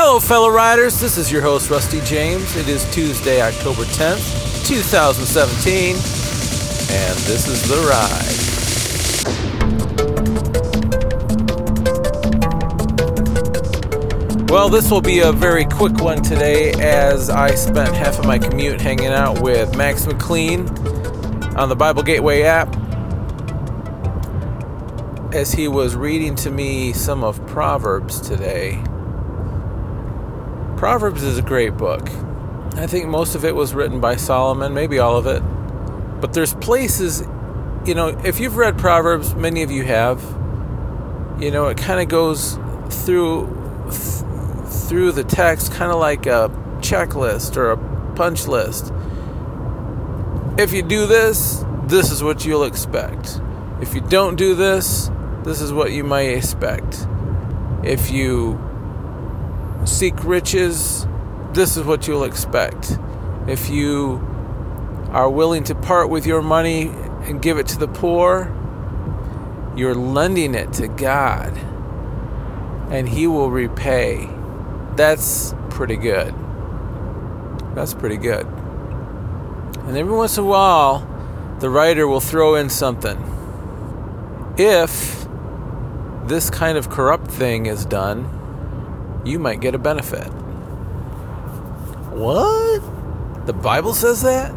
[0.00, 1.00] Hello, fellow riders.
[1.00, 2.54] This is your host, Rusty James.
[2.54, 7.78] It is Tuesday, October 10th, 2017, and this is The
[14.38, 14.48] Ride.
[14.48, 18.38] Well, this will be a very quick one today as I spent half of my
[18.38, 20.68] commute hanging out with Max McLean
[21.56, 22.72] on the Bible Gateway app
[25.34, 28.80] as he was reading to me some of Proverbs today.
[30.78, 32.08] Proverbs is a great book.
[32.76, 35.40] I think most of it was written by Solomon, maybe all of it.
[36.20, 37.22] But there's places,
[37.84, 40.22] you know, if you've read Proverbs, many of you have,
[41.40, 42.60] you know, it kind of goes
[42.90, 43.48] through
[43.90, 44.22] th-
[44.86, 46.48] through the text kind of like a
[46.78, 48.92] checklist or a punch list.
[50.58, 53.40] If you do this, this is what you'll expect.
[53.80, 55.10] If you don't do this,
[55.42, 57.04] this is what you might expect.
[57.82, 58.60] If you
[59.88, 61.06] seek riches,
[61.52, 62.98] this is what you'll expect.
[63.46, 64.24] If you
[65.10, 66.88] are willing to part with your money
[67.22, 68.54] and give it to the poor,
[69.74, 71.56] you're lending it to God
[72.90, 74.28] and He will repay.
[74.96, 76.34] That's pretty good.
[77.74, 78.46] That's pretty good.
[78.46, 81.06] And every once in a while,
[81.60, 83.16] the writer will throw in something.
[84.58, 85.26] If
[86.26, 88.37] this kind of corrupt thing is done,
[89.28, 90.26] you might get a benefit.
[92.12, 93.46] What?
[93.46, 94.54] The Bible says that?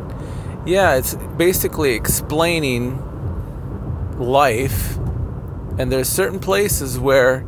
[0.65, 2.97] Yeah, it's basically explaining
[4.19, 4.97] life.
[5.77, 7.45] And there's certain places where,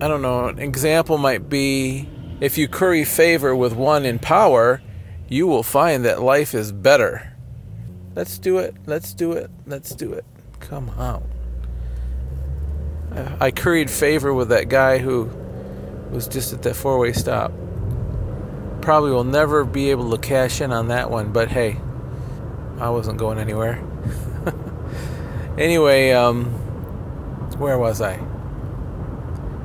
[0.00, 2.08] I don't know, an example might be
[2.40, 4.80] if you curry favor with one in power,
[5.28, 7.36] you will find that life is better.
[8.14, 8.74] Let's do it.
[8.86, 9.50] Let's do it.
[9.66, 10.24] Let's do it.
[10.58, 11.22] Come on.
[13.40, 15.30] I curried favor with that guy who
[16.10, 17.52] was just at that four way stop.
[18.80, 21.78] Probably will never be able to cash in on that one, but hey,
[22.78, 23.82] I wasn't going anywhere.
[25.58, 26.46] anyway, um,
[27.58, 28.14] where was I?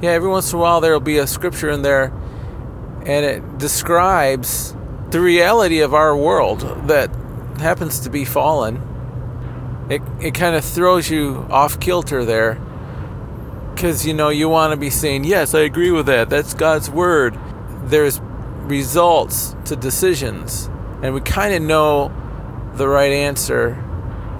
[0.01, 2.11] Yeah, every once in a while there'll be a scripture in there
[3.05, 4.75] and it describes
[5.11, 7.09] the reality of our world that
[7.59, 8.81] happens to be fallen.
[9.89, 12.59] It, it kind of throws you off kilter there
[13.75, 16.29] because you know you want to be saying yes i agree with that.
[16.29, 17.37] That's god's word.
[17.83, 18.19] There's
[18.61, 20.69] results to decisions
[21.03, 22.11] and we kind of know
[22.75, 23.81] the right answer.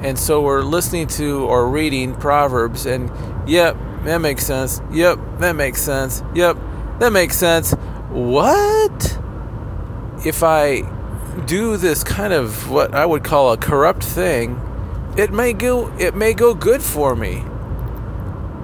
[0.01, 3.11] And so we're listening to or reading proverbs and
[3.47, 4.81] yep that makes sense.
[4.91, 6.23] Yep that makes sense.
[6.33, 6.57] Yep
[6.99, 7.73] that makes sense.
[8.09, 9.19] What
[10.25, 10.81] if i
[11.45, 14.59] do this kind of what i would call a corrupt thing
[15.17, 17.43] it may go it may go good for me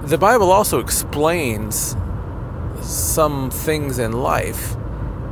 [0.02, 1.96] the Bible also explains
[2.80, 4.74] some things in life.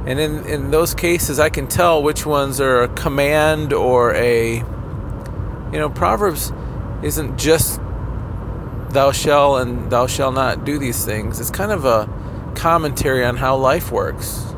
[0.06, 4.56] And in, in those cases, I can tell which ones are a command or a.
[5.72, 6.52] You know, Proverbs
[7.02, 7.80] isn't just
[8.90, 11.38] thou shall and thou shall not do these things.
[11.38, 12.08] It's kind of a
[12.54, 14.54] commentary on how life works.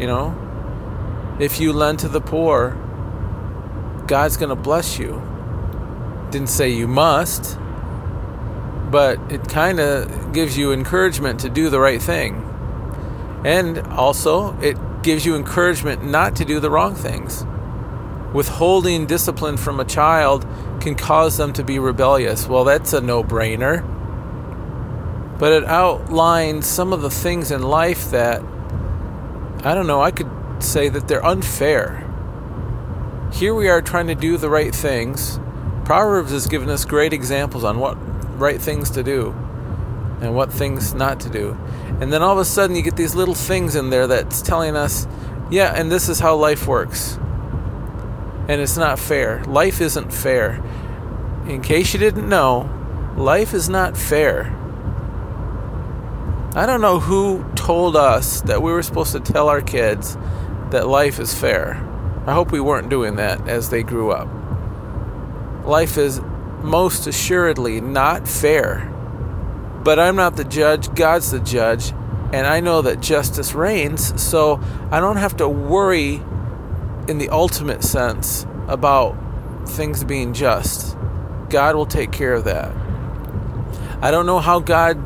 [0.00, 2.70] You know, if you lend to the poor,
[4.06, 5.22] God's going to bless you.
[6.30, 7.58] Didn't say you must
[8.96, 12.32] but it kind of gives you encouragement to do the right thing.
[13.44, 17.44] And also, it gives you encouragement not to do the wrong things.
[18.32, 20.46] Withholding discipline from a child
[20.80, 22.48] can cause them to be rebellious.
[22.48, 23.84] Well, that's a no brainer.
[25.38, 28.40] But it outlines some of the things in life that,
[29.62, 30.30] I don't know, I could
[30.60, 32.02] say that they're unfair.
[33.30, 35.38] Here we are trying to do the right things.
[35.84, 37.98] Proverbs has given us great examples on what
[38.40, 39.34] right things to do
[40.20, 41.56] and what things not to do.
[42.00, 44.76] And then all of a sudden you get these little things in there that's telling
[44.76, 45.06] us,
[45.50, 47.16] yeah, and this is how life works.
[48.48, 49.44] And it's not fair.
[49.44, 50.62] Life isn't fair.
[51.46, 52.70] In case you didn't know,
[53.16, 54.52] life is not fair.
[56.54, 60.16] I don't know who told us that we were supposed to tell our kids
[60.70, 61.82] that life is fair.
[62.26, 64.28] I hope we weren't doing that as they grew up.
[65.66, 66.20] Life is
[66.66, 68.92] most assuredly not fair.
[69.82, 71.92] But I'm not the judge, God's the judge,
[72.32, 74.60] and I know that justice reigns, so
[74.90, 76.20] I don't have to worry
[77.08, 79.16] in the ultimate sense about
[79.68, 80.96] things being just.
[81.48, 82.74] God will take care of that.
[84.02, 84.98] I don't know how God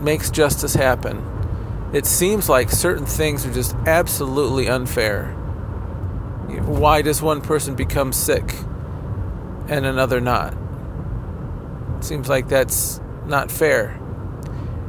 [0.00, 1.24] makes justice happen.
[1.92, 5.32] It seems like certain things are just absolutely unfair.
[6.64, 8.54] Why does one person become sick
[9.68, 10.56] and another not?
[12.00, 13.98] Seems like that's not fair.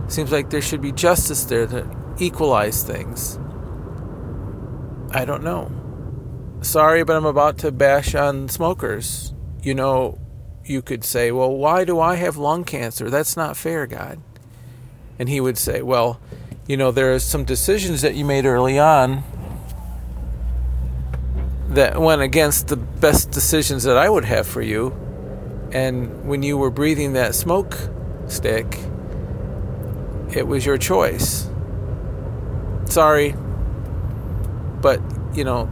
[0.07, 1.67] Seems like there should be justice there.
[1.67, 1.87] to
[2.19, 3.39] equalize things?
[5.11, 5.71] I don't know.
[6.61, 9.33] Sorry, but I'm about to bash on smokers.
[9.63, 10.19] You know,
[10.65, 13.09] you could say, well, why do I have lung cancer?
[13.09, 14.21] That's not fair, God.
[15.17, 16.19] And he would say, well,
[16.67, 19.23] you know, there are some decisions that you made early on
[21.69, 24.95] that went against the best decisions that I would have for you.
[25.71, 27.77] And when you were breathing that smoke
[28.27, 28.79] stick,
[30.33, 31.49] it was your choice.
[32.85, 33.35] Sorry,
[34.81, 35.01] but
[35.33, 35.69] you know,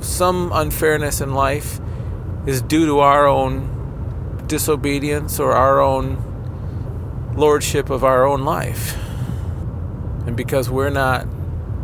[0.00, 1.80] some unfairness in life
[2.46, 6.24] is due to our own disobedience or our own
[7.36, 8.96] lordship of our own life.
[10.26, 11.26] And because we're not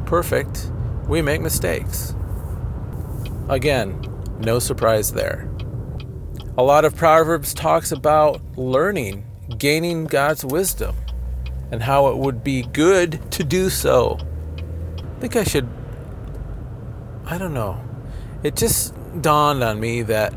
[0.06, 0.70] perfect,
[1.06, 2.14] we make mistakes.
[3.48, 4.00] Again,
[4.38, 5.53] no surprise there.
[6.56, 9.24] A lot of Proverbs talks about learning,
[9.58, 10.94] gaining God's wisdom,
[11.72, 14.20] and how it would be good to do so.
[14.96, 15.68] I think I should,
[17.26, 17.82] I don't know.
[18.44, 20.32] It just dawned on me that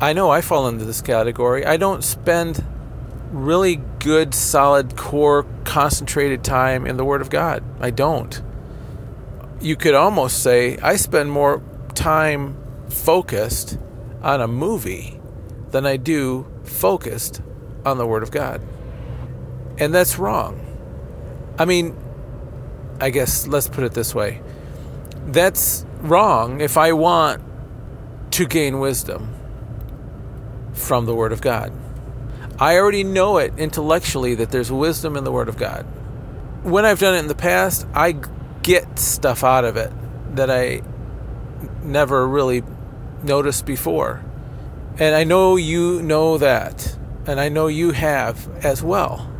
[0.00, 1.66] I know I fall into this category.
[1.66, 2.64] I don't spend
[3.32, 7.64] really good, solid, core, concentrated time in the Word of God.
[7.80, 8.40] I don't.
[9.60, 11.60] You could almost say I spend more
[11.96, 12.56] time
[12.88, 13.78] focused
[14.22, 15.20] on a movie
[15.70, 17.42] than I do focused
[17.84, 18.60] on the Word of God.
[19.78, 20.64] And that's wrong.
[21.58, 21.96] I mean,
[23.00, 24.42] I guess let's put it this way
[25.26, 27.42] that's wrong if I want
[28.30, 29.34] to gain wisdom
[30.72, 31.72] from the Word of God.
[32.58, 35.84] I already know it intellectually that there's wisdom in the Word of God.
[36.62, 38.16] When I've done it in the past, I
[38.62, 39.92] get stuff out of it
[40.34, 40.82] that I
[41.82, 42.62] never really
[43.22, 44.24] noticed before.
[44.98, 49.30] And I know you know that, and I know you have as well.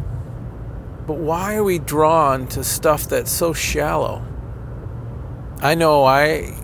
[1.06, 4.22] But why are we drawn to stuff that's so shallow?
[5.60, 6.54] I know I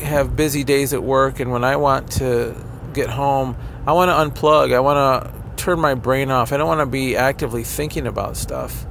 [0.00, 2.56] have busy days at work, and when I want to
[2.92, 3.56] get home,
[3.86, 4.74] I want to unplug.
[4.74, 6.52] I want to turn my brain off.
[6.52, 8.86] I don't want to be actively thinking about stuff.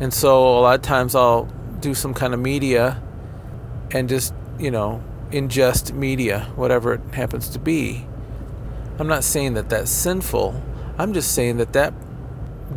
[0.00, 1.44] And so a lot of times I'll
[1.80, 3.02] do some kind of media
[3.90, 8.06] and just, you know, ingest media, whatever it happens to be.
[8.98, 10.60] I'm not saying that that's sinful.
[10.98, 11.94] I'm just saying that that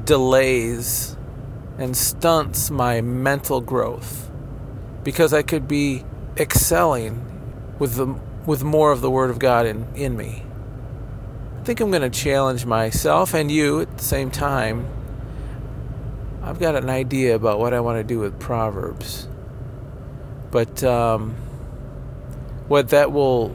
[0.05, 1.17] delays
[1.77, 4.29] and stunts my mental growth
[5.03, 6.03] because I could be
[6.37, 7.25] excelling
[7.79, 8.15] with the
[8.45, 10.43] with more of the word of God in, in me.
[11.59, 14.87] I think I'm going to challenge myself and you at the same time.
[16.41, 19.27] I've got an idea about what I want to do with Proverbs.
[20.49, 21.35] But um,
[22.71, 23.53] what that will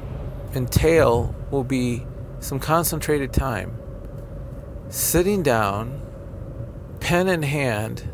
[0.54, 2.06] entail will be
[2.38, 3.74] some concentrated time.
[4.90, 6.02] Sitting down,
[7.00, 8.06] pen in hand,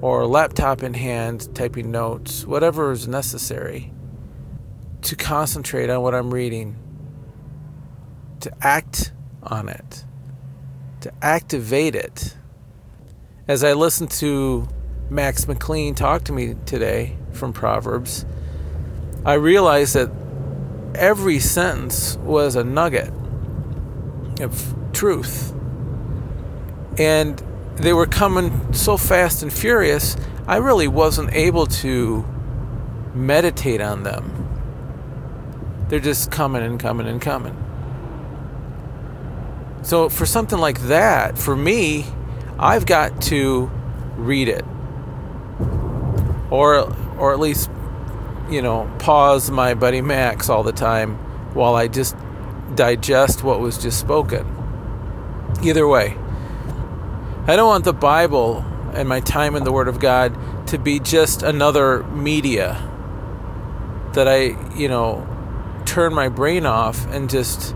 [0.00, 3.92] or laptop in hand, typing notes, whatever is necessary
[5.02, 6.76] to concentrate on what I'm reading,
[8.40, 10.04] to act on it,
[11.02, 12.36] to activate it.
[13.46, 14.66] As I listened to
[15.10, 18.26] Max McLean talk to me today from Proverbs,
[19.24, 20.10] I realized that
[20.94, 23.12] every sentence was a nugget
[24.40, 25.52] of truth.
[26.98, 27.40] And
[27.76, 30.16] they were coming so fast and furious,
[30.46, 32.24] I really wasn't able to
[33.14, 34.38] meditate on them.
[35.88, 37.56] They're just coming and coming and coming.
[39.82, 42.06] So, for something like that, for me,
[42.58, 43.70] I've got to
[44.16, 44.64] read it.
[46.50, 47.68] Or, or at least
[48.52, 51.16] you know, pause my buddy Max all the time
[51.54, 52.16] while I just
[52.74, 54.46] digest what was just spoken.
[55.62, 56.16] Either way,
[57.46, 58.58] I don't want the Bible
[58.94, 60.36] and my time in the Word of God
[60.68, 62.88] to be just another media
[64.12, 65.26] that I, you know,
[65.86, 67.74] turn my brain off and just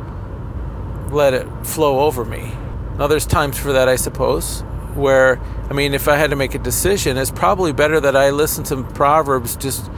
[1.09, 2.53] let it flow over me.
[2.99, 4.61] Now, there's times for that, I suppose,
[4.95, 5.41] where,
[5.71, 8.65] I mean, if I had to make a decision, it's probably better that I listen
[8.65, 9.91] to Proverbs just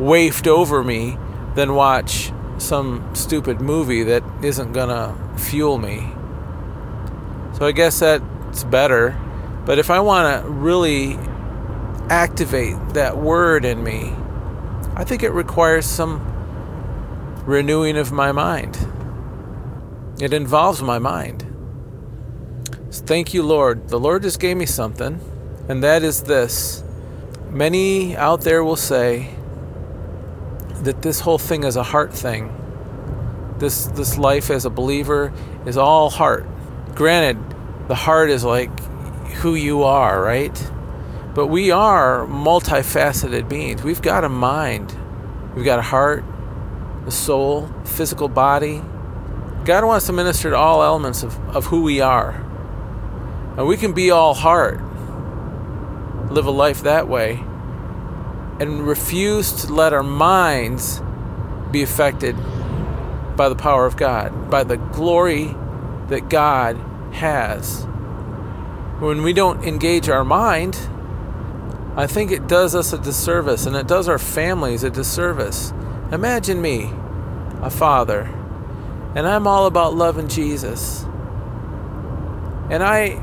[0.00, 1.16] wafted over me
[1.54, 6.08] than watch some stupid movie that isn't gonna fuel me.
[7.58, 9.18] So I guess that's better.
[9.66, 11.18] But if I want to really
[12.08, 14.14] activate that word in me,
[14.96, 16.20] I think it requires some
[17.44, 18.78] renewing of my mind.
[20.20, 21.46] It involves my mind.
[22.90, 23.88] So thank you, Lord.
[23.88, 25.20] The Lord just gave me something,
[25.68, 26.82] and that is this.
[27.50, 29.34] Many out there will say,
[30.84, 32.54] that this whole thing is a heart thing.
[33.58, 35.32] This this life as a believer
[35.66, 36.46] is all heart.
[36.94, 37.38] Granted,
[37.88, 38.70] the heart is like
[39.40, 40.70] who you are, right?
[41.34, 43.82] But we are multifaceted beings.
[43.82, 44.96] We've got a mind,
[45.54, 46.24] we've got a heart,
[47.06, 48.82] a soul, physical body.
[49.64, 52.30] God wants to minister to all elements of, of who we are.
[53.56, 54.80] And we can be all heart,
[56.30, 57.44] live a life that way,
[58.60, 61.00] and refuse to let our minds
[61.70, 62.36] be affected
[63.34, 65.56] by the power of God, by the glory
[66.08, 66.76] that God
[67.12, 67.86] has.
[68.98, 70.78] When we don't engage our mind,
[71.96, 75.72] I think it does us a disservice and it does our families a disservice.
[76.12, 76.92] Imagine me,
[77.62, 78.22] a father,
[79.14, 81.02] and I'm all about loving Jesus.
[82.68, 83.20] And I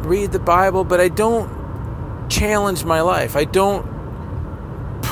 [0.00, 3.36] read the Bible, but I don't challenge my life.
[3.36, 3.91] I don't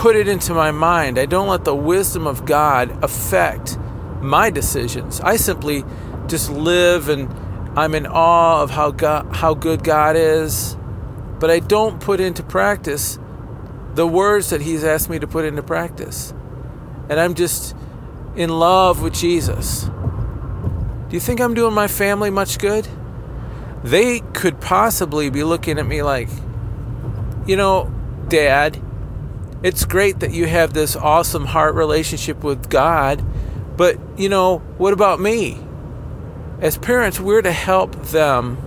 [0.01, 1.19] put it into my mind.
[1.19, 3.77] I don't let the wisdom of God affect
[4.23, 5.21] my decisions.
[5.21, 5.85] I simply
[6.27, 7.29] just live and
[7.79, 10.75] I'm in awe of how God, how good God is,
[11.39, 13.19] but I don't put into practice
[13.93, 16.33] the words that He's asked me to put into practice.
[17.11, 17.77] And I'm just
[18.35, 19.83] in love with Jesus.
[19.83, 22.89] Do you think I'm doing my family much good?
[23.85, 26.31] They could possibly be looking at me like,
[27.47, 27.93] you know,
[28.29, 28.81] Dad,
[29.63, 33.23] it's great that you have this awesome heart relationship with God,
[33.77, 35.59] but, you know, what about me?
[36.61, 38.59] As parents, we're to help them.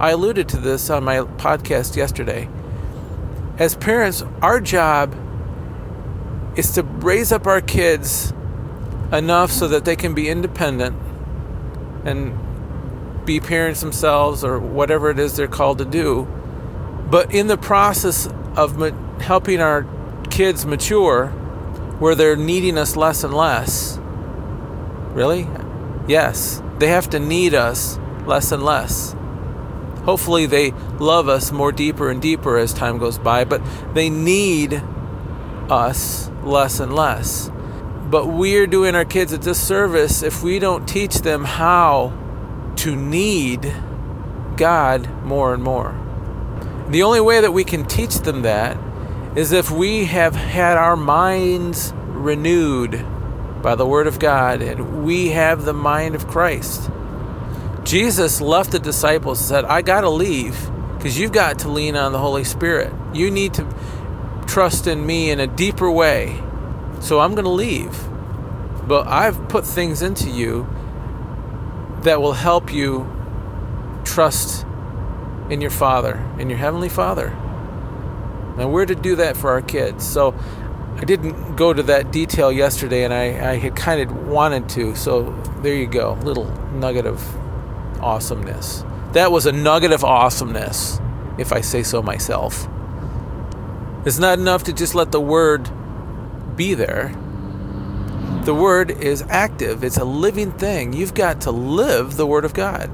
[0.00, 2.48] I alluded to this on my podcast yesterday.
[3.58, 5.14] As parents, our job
[6.56, 8.32] is to raise up our kids
[9.12, 10.96] enough so that they can be independent
[12.04, 12.38] and
[13.26, 16.26] be parents themselves or whatever it is they're called to do.
[17.10, 18.80] But in the process of
[19.20, 19.86] helping our
[20.38, 21.26] kids mature,
[21.98, 23.98] where they're needing us less and less,
[25.12, 25.48] really?
[26.06, 29.16] Yes, they have to need us less and less.
[30.04, 33.60] Hopefully, they love us more deeper and deeper as time goes by, but
[33.94, 34.80] they need
[35.68, 37.50] us less and less.
[38.08, 42.12] But we're doing our kids a disservice if we don't teach them how
[42.76, 43.74] to need
[44.56, 45.98] God more and more.
[46.90, 48.78] The only way that we can teach them that
[49.36, 53.04] is if we have had our minds renewed
[53.62, 56.90] by the Word of God and we have the mind of Christ.
[57.84, 61.96] Jesus left the disciples and said, I got to leave because you've got to lean
[61.96, 62.92] on the Holy Spirit.
[63.14, 63.66] You need to
[64.46, 66.42] trust in me in a deeper way.
[67.00, 67.96] So I'm going to leave.
[68.86, 70.66] But I've put things into you
[72.02, 73.10] that will help you
[74.04, 74.64] trust
[75.50, 77.36] in your Father, in your Heavenly Father.
[78.58, 80.04] Now, we're to do that for our kids.
[80.04, 80.34] So
[80.96, 84.96] I didn't go to that detail yesterday, and I, I had kind of wanted to.
[84.96, 85.30] So
[85.62, 87.22] there you go, little nugget of
[88.02, 88.84] awesomeness.
[89.12, 91.00] That was a nugget of awesomeness,
[91.38, 92.68] if I say so myself.
[94.04, 95.70] It's not enough to just let the word
[96.56, 97.14] be there.
[98.44, 100.92] The word is active, it's a living thing.
[100.92, 102.90] You've got to live the word of God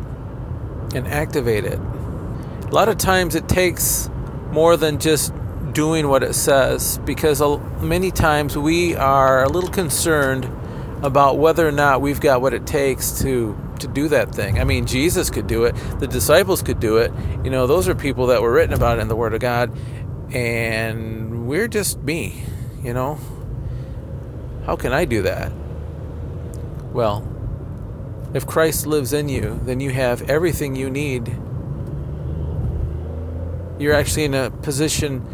[0.95, 1.79] and activate it.
[1.79, 4.11] A lot of times it takes
[4.51, 5.33] more than just
[5.75, 7.43] doing what it says because
[7.83, 10.49] many times we are a little concerned
[11.03, 14.61] about whether or not we've got what it takes to to do that thing.
[14.61, 15.75] I mean, Jesus could do it.
[15.99, 17.13] The disciples could do it.
[17.45, 19.77] You know, those are people that were written about in the Word of God,
[20.33, 22.45] and we're just me.
[22.83, 23.19] You know,
[24.65, 25.53] how can I do that?
[26.93, 27.29] Well,
[28.33, 31.29] if Christ lives in you, then you have everything you need.
[33.79, 35.27] You're actually in a position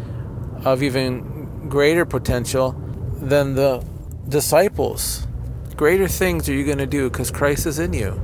[0.63, 2.71] of even greater potential
[3.15, 3.83] than the
[4.27, 5.27] disciples.
[5.75, 8.19] Greater things are you going to do because Christ is in you.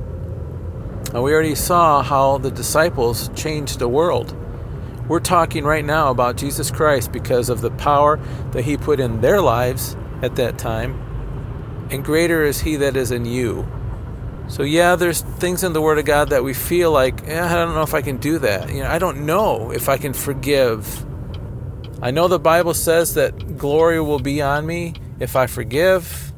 [1.12, 4.36] And we already saw how the disciples changed the world.
[5.08, 8.18] We're talking right now about Jesus Christ because of the power
[8.52, 11.86] that He put in their lives at that time.
[11.90, 13.66] And greater is He that is in you.
[14.48, 17.54] So, yeah, there's things in the Word of God that we feel like, eh, I
[17.54, 18.70] don't know if I can do that.
[18.70, 21.06] You know, I don't know if I can forgive
[22.00, 26.32] I know the Bible says that glory will be on me if I forgive,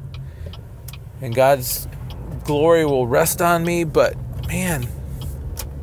[1.21, 1.87] and God's
[2.45, 4.15] glory will rest on me, but
[4.47, 4.87] man,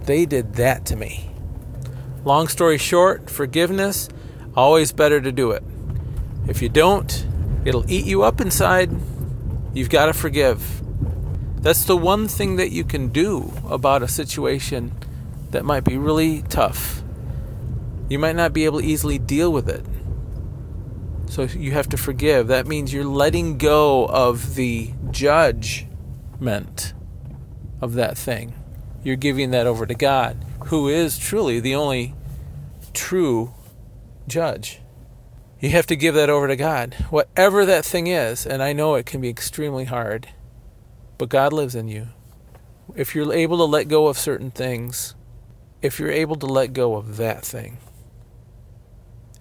[0.03, 1.31] they did that to me.
[2.25, 4.09] Long story short, forgiveness,
[4.57, 5.63] always better to do it.
[6.49, 7.27] If you don't,
[7.65, 8.91] it'll eat you up inside.
[9.75, 10.83] You've got to forgive.
[11.63, 14.93] That's the one thing that you can do about a situation
[15.51, 17.05] that might be really tough
[18.09, 19.85] you might not be able to easily deal with it.
[21.31, 22.49] So you have to forgive.
[22.49, 26.95] That means you're letting go of the judgment
[27.81, 28.55] of that thing.
[29.05, 32.15] You're giving that over to God, who is truly the only
[32.95, 33.55] true
[34.27, 34.81] judge.
[35.61, 36.95] You have to give that over to God.
[37.11, 40.29] Whatever that thing is, and I know it can be extremely hard,
[41.19, 42.09] but God lives in you.
[42.95, 45.15] If you're able to let go of certain things,
[45.83, 47.79] if you're able to let go of that thing,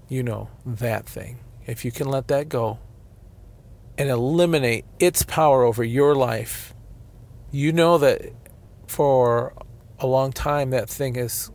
[0.07, 2.79] you know, that thing, if you can let that go
[3.97, 6.73] and eliminate its power over your life,
[7.51, 8.31] you know that
[8.87, 9.53] for
[9.99, 11.51] a long time that thing has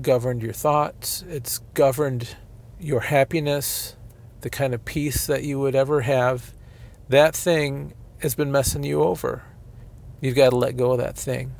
[0.00, 2.36] governed your thoughts, it's governed
[2.78, 3.96] your happiness,
[4.40, 6.52] the kind of peace that you would ever have.
[7.08, 9.44] That thing has been messing you over.
[10.20, 11.54] You've got to let go of that thing.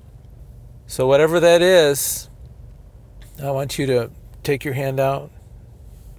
[0.86, 2.28] So, whatever that is,
[3.42, 4.10] I want you to
[4.42, 5.30] take your hand out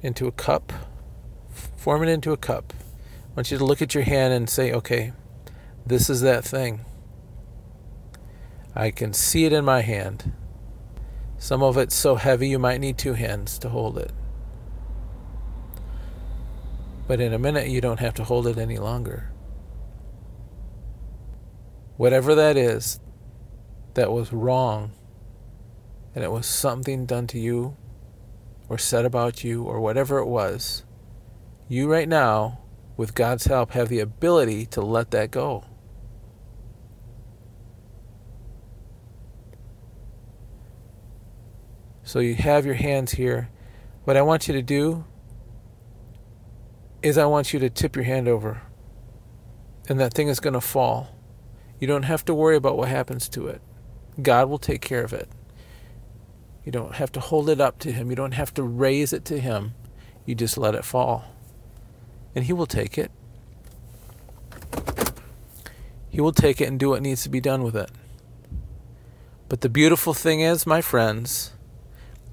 [0.03, 0.71] into a cup,
[1.77, 2.73] form it into a cup.
[3.31, 5.13] I want you to look at your hand and say, okay,
[5.85, 6.81] this is that thing.
[8.75, 10.33] I can see it in my hand.
[11.37, 14.11] Some of it's so heavy you might need two hands to hold it.
[17.07, 19.29] But in a minute, you don't have to hold it any longer.
[21.97, 22.99] Whatever that is
[23.93, 24.91] that was wrong,
[26.15, 27.75] and it was something done to you,
[28.69, 30.83] or said about you, or whatever it was,
[31.67, 32.59] you right now,
[32.95, 35.65] with God's help, have the ability to let that go.
[42.03, 43.49] So you have your hands here.
[44.03, 45.05] What I want you to do
[47.01, 48.61] is I want you to tip your hand over.
[49.89, 51.09] And that thing is going to fall.
[51.79, 53.61] You don't have to worry about what happens to it.
[54.21, 55.29] God will take care of it.
[56.63, 58.09] You don't have to hold it up to Him.
[58.09, 59.73] You don't have to raise it to Him.
[60.25, 61.25] You just let it fall.
[62.35, 63.11] And He will take it.
[66.09, 67.89] He will take it and do what needs to be done with it.
[69.49, 71.53] But the beautiful thing is, my friends,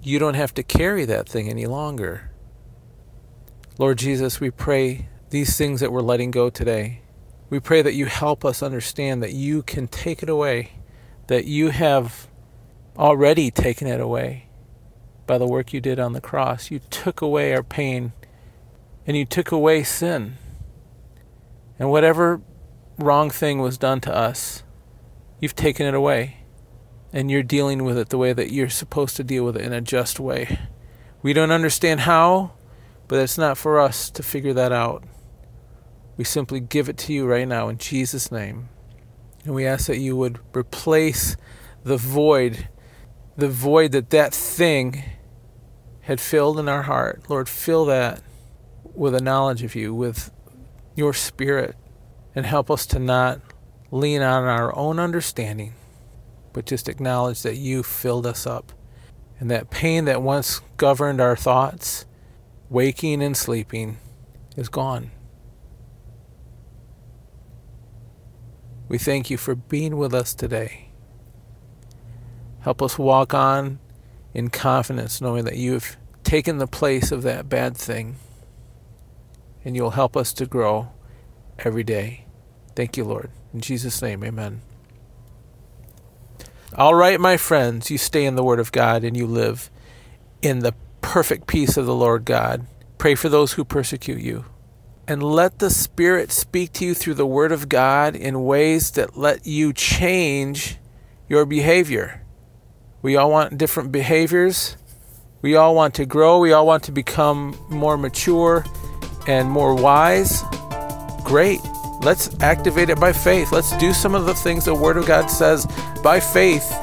[0.03, 2.31] you don't have to carry that thing any longer.
[3.79, 7.03] Lord Jesus, we pray these things that we're letting go today.
[7.49, 10.73] We pray that you help us understand that you can take it away,
[11.27, 12.29] that you have
[12.97, 14.49] already taken it away
[15.27, 16.71] by the work you did on the cross.
[16.71, 18.13] You took away our pain
[19.07, 20.37] and you took away sin.
[21.79, 22.43] And whatever
[22.99, 24.63] wrong thing was done to us,
[25.41, 26.39] you've taken it away
[27.13, 29.73] and you're dealing with it the way that you're supposed to deal with it in
[29.73, 30.59] a just way.
[31.23, 32.53] We don't understand how,
[33.09, 35.05] but it's not for us to figure that out.
[36.17, 38.69] We simply give it to you right now in Jesus' name.
[39.45, 41.37] And we ask that you would replace
[41.83, 42.69] the void,
[43.37, 45.05] the void that that thing
[46.03, 47.25] had filled in our heart.
[47.29, 48.21] Lord, fill that
[48.95, 50.31] with a knowledge of you, with
[50.97, 51.77] your spirit,
[52.35, 53.41] and help us to not
[53.91, 55.75] lean on our own understanding,
[56.53, 58.73] but just acknowledge that you filled us up.
[59.39, 62.05] And that pain that once governed our thoughts,
[62.69, 63.99] waking and sleeping,
[64.57, 65.11] is gone.
[68.89, 70.90] We thank you for being with us today.
[72.61, 73.79] Help us walk on
[74.35, 78.17] in confidence, knowing that you've taken the place of that bad thing,
[79.65, 80.91] and you'll help us to grow
[81.59, 82.27] every day.
[82.77, 83.31] Thank you, Lord.
[83.53, 84.61] In Jesus' name, amen.
[86.75, 89.71] All right, my friends, you stay in the Word of God and you live
[90.41, 92.67] in the perfect peace of the Lord God.
[92.97, 94.45] Pray for those who persecute you.
[95.09, 99.17] And let the Spirit speak to you through the Word of God in ways that
[99.17, 100.79] let you change
[101.29, 102.25] your behavior.
[103.03, 104.77] We all want different behaviors.
[105.43, 106.39] We all want to grow.
[106.39, 108.65] We all want to become more mature
[109.27, 110.43] and more wise.
[111.25, 111.61] Great.
[112.03, 113.53] Let's activate it by faith.
[113.53, 115.67] Let's do some of the things the Word of God says
[116.03, 116.75] by faith,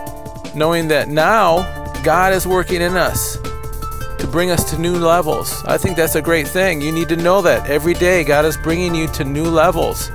[0.55, 1.63] knowing that now
[2.03, 3.37] God is working in us
[4.19, 5.63] to bring us to new levels.
[5.65, 6.81] I think that's a great thing.
[6.81, 10.09] You need to know that every day God is bringing you to new levels.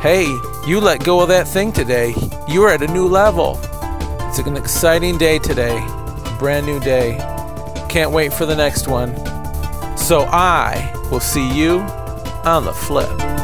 [0.00, 0.24] Hey,
[0.66, 2.14] you let go of that thing today.
[2.48, 3.58] You are at a new level.
[4.28, 7.16] It's an exciting day today, a brand new day.
[7.88, 9.16] Can't wait for the next one.
[9.96, 11.80] So I will see you
[12.44, 13.37] on the flip.